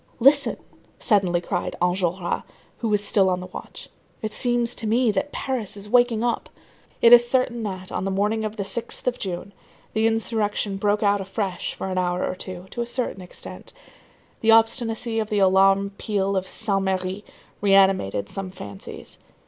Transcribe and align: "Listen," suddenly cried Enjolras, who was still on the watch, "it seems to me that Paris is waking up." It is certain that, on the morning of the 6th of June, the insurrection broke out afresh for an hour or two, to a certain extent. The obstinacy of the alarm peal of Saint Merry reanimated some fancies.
"Listen," 0.19 0.57
suddenly 0.97 1.39
cried 1.39 1.75
Enjolras, 1.79 2.41
who 2.79 2.89
was 2.89 3.03
still 3.03 3.29
on 3.29 3.39
the 3.39 3.45
watch, 3.45 3.87
"it 4.23 4.33
seems 4.33 4.73
to 4.73 4.87
me 4.87 5.11
that 5.11 5.31
Paris 5.31 5.77
is 5.77 5.87
waking 5.87 6.23
up." 6.23 6.49
It 7.03 7.13
is 7.13 7.29
certain 7.29 7.61
that, 7.61 7.91
on 7.91 8.03
the 8.03 8.09
morning 8.09 8.43
of 8.43 8.57
the 8.57 8.63
6th 8.63 9.05
of 9.05 9.19
June, 9.19 9.53
the 9.93 10.07
insurrection 10.07 10.77
broke 10.77 11.03
out 11.03 11.21
afresh 11.21 11.75
for 11.75 11.87
an 11.91 11.99
hour 11.99 12.25
or 12.25 12.33
two, 12.33 12.65
to 12.71 12.81
a 12.81 12.87
certain 12.87 13.21
extent. 13.21 13.73
The 14.39 14.49
obstinacy 14.49 15.19
of 15.19 15.29
the 15.29 15.37
alarm 15.37 15.91
peal 15.99 16.35
of 16.35 16.47
Saint 16.47 16.81
Merry 16.81 17.23
reanimated 17.61 18.27
some 18.27 18.49
fancies. 18.49 19.19